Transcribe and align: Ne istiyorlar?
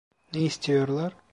Ne 0.33 0.41
istiyorlar? 0.41 1.13